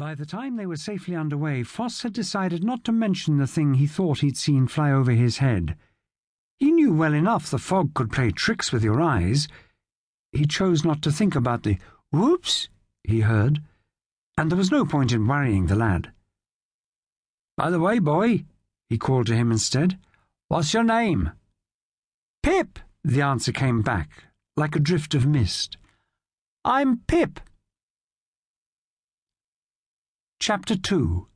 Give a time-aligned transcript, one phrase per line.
[0.00, 3.74] By the time they were safely underway, Foss had decided not to mention the thing
[3.74, 5.76] he thought he'd seen fly over his head.
[6.58, 9.46] He knew well enough the fog could play tricks with your eyes.
[10.32, 11.76] He chose not to think about the
[12.10, 12.70] whoops
[13.04, 13.60] he heard,
[14.38, 16.10] and there was no point in worrying the lad.
[17.58, 18.46] By the way, boy,
[18.88, 19.98] he called to him instead,
[20.48, 21.32] what's your name?
[22.42, 24.08] Pip, the answer came back,
[24.56, 25.76] like a drift of mist.
[26.64, 27.38] I'm Pip.
[30.42, 31.26] Chapter 2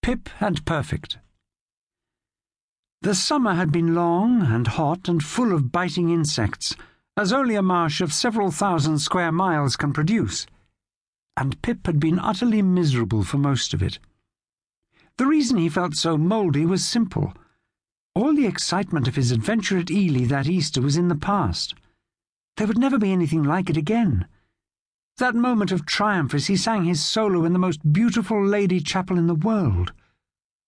[0.00, 1.18] Pip and Perfect
[3.00, 6.76] The summer had been long and hot and full of biting insects,
[7.16, 10.46] as only a marsh of several thousand square miles can produce,
[11.36, 13.98] and Pip had been utterly miserable for most of it.
[15.18, 17.34] The reason he felt so mouldy was simple.
[18.14, 21.74] All the excitement of his adventure at Ely that Easter was in the past.
[22.56, 24.28] There would never be anything like it again.
[25.18, 29.18] That moment of triumph as he sang his solo in the most beautiful lady chapel
[29.18, 29.92] in the world.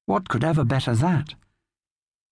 [0.07, 1.35] What could ever better that?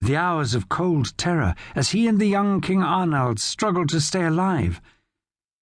[0.03, 4.25] The hours of cold terror as he and the young King Arnald struggled to stay
[4.25, 4.81] alive.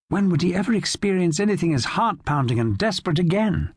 [0.09, 3.73] When would he ever experience anything as heart pounding and desperate again?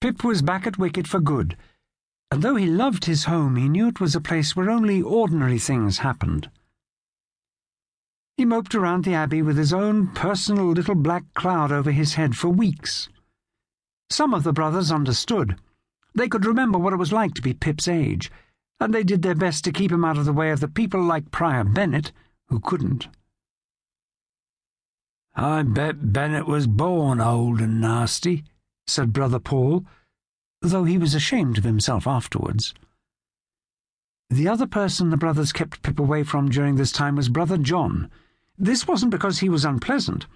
[0.00, 1.56] Pip was back at Wickit for good,
[2.30, 5.58] and though he loved his home, he knew it was a place where only ordinary
[5.58, 6.50] things happened.
[8.36, 12.36] He moped around the Abbey with his own personal little black cloud over his head
[12.36, 13.08] for weeks.
[14.10, 15.58] Some of the brothers understood.
[16.14, 18.30] They could remember what it was like to be Pip's age,
[18.78, 21.02] and they did their best to keep him out of the way of the people
[21.02, 22.12] like Prior Bennett,
[22.48, 23.08] who couldn't.
[25.34, 28.44] I bet Bennett was born old and nasty,
[28.86, 29.86] said Brother Paul,
[30.60, 32.74] though he was ashamed of himself afterwards.
[34.28, 38.10] The other person the brothers kept Pip away from during this time was Brother John.
[38.58, 40.26] This wasn't because he was unpleasant.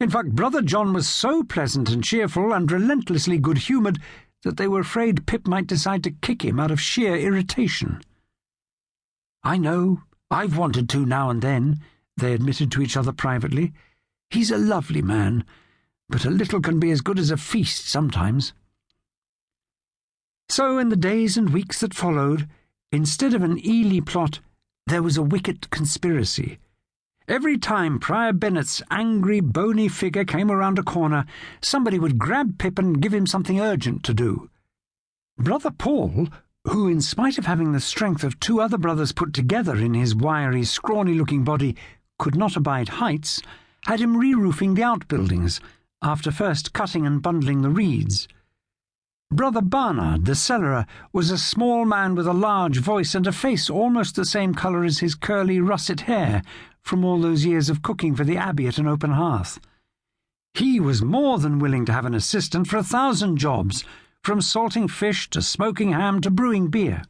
[0.00, 3.98] In fact, Brother John was so pleasant and cheerful and relentlessly good humoured
[4.42, 8.00] that they were afraid Pip might decide to kick him out of sheer irritation.
[9.44, 11.80] I know, I've wanted to now and then,
[12.16, 13.72] they admitted to each other privately.
[14.30, 15.44] He's a lovely man,
[16.08, 18.52] but a little can be as good as a feast sometimes.
[20.48, 22.48] So, in the days and weeks that followed,
[22.90, 24.40] instead of an Ely plot,
[24.86, 26.58] there was a Wickit conspiracy
[27.30, 31.26] Every time Prior Bennett's angry, bony figure came around a corner,
[31.62, 34.50] somebody would grab Pip and give him something urgent to do.
[35.38, 36.26] Brother Paul,
[36.64, 40.12] who, in spite of having the strength of two other brothers put together in his
[40.12, 41.76] wiry, scrawny looking body,
[42.18, 43.40] could not abide heights,
[43.84, 45.60] had him re roofing the outbuildings,
[46.02, 48.26] after first cutting and bundling the reeds.
[49.32, 53.70] Brother Barnard, the cellarer, was a small man with a large voice and a face
[53.70, 56.42] almost the same colour as his curly russet hair
[56.82, 59.60] from all those years of cooking for the Abbey at an open hearth.
[60.54, 63.84] He was more than willing to have an assistant for a thousand jobs,
[64.24, 67.02] from salting fish to smoking ham to brewing beer.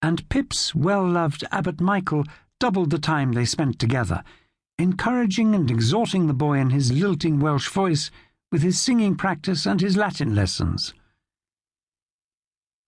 [0.00, 2.24] And Pip's well loved Abbot Michael
[2.58, 4.24] doubled the time they spent together,
[4.78, 8.10] encouraging and exhorting the boy in his lilting Welsh voice
[8.50, 10.94] with his singing practice and his Latin lessons.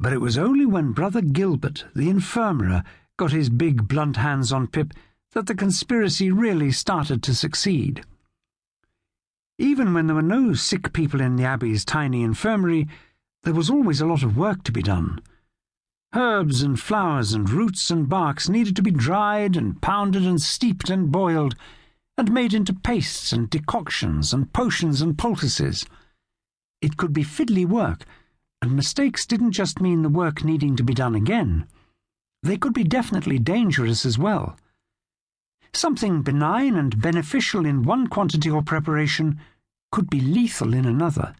[0.04, 2.82] But it was only when Brother Gilbert, the infirmary,
[3.16, 4.92] got his big blunt hands on Pip
[5.32, 8.04] that the conspiracy really started to succeed.
[9.56, 12.87] Even when there were no sick people in the Abbey's tiny infirmary,
[13.44, 15.22] there was always a lot of work to be done.
[16.15, 20.91] Herbs and flowers and roots and barks needed to be dried and pounded and steeped
[20.91, 21.56] and boiled,
[22.19, 25.86] and made into pastes and decoctions and potions and poultices.
[26.82, 28.04] It could be fiddly work
[28.65, 31.67] and mistakes didn't just mean the work needing to be done again.
[32.43, 34.57] They could be definitely dangerous as well.
[35.75, 39.39] Something benign and beneficial in one quantity or preparation
[39.93, 41.37] could be lethal in another.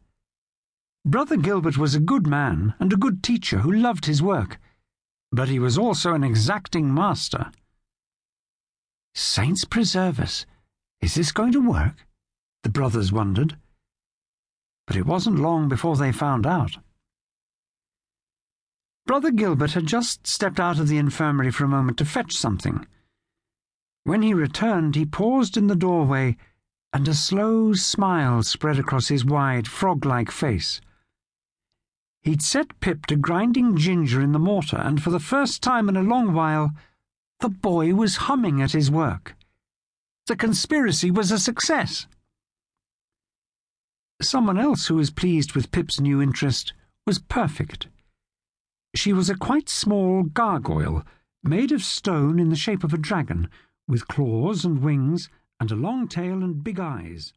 [1.07, 4.59] Brother Gilbert was a good man and a good teacher who loved his work,
[5.33, 7.51] but he was also an exacting master.
[9.15, 10.45] Saints preserve us!
[11.01, 12.07] Is this going to work?
[12.65, 13.57] The brothers wondered.
[14.87, 16.77] But it wasn't long before they found out.
[19.07, 22.87] Brother Gilbert had just stepped out of the infirmary for a moment to fetch something.
[24.05, 26.37] When he returned, he paused in the doorway,
[26.93, 30.81] and a slow smile spread across his wide, frog like face.
[32.23, 35.97] He'd set Pip to grinding ginger in the mortar, and for the first time in
[35.97, 36.73] a long while,
[37.41, 39.37] the boy was humming at his work.
[40.29, 42.07] The conspiracy was a success.
[44.23, 46.73] Someone else who was pleased with Pip's new interest
[47.07, 47.89] was Perfect.
[48.97, 51.05] She was a quite small gargoyle,
[51.43, 53.49] made of stone in the shape of a dragon,
[53.89, 57.33] with claws and wings and a long tail and big eyes.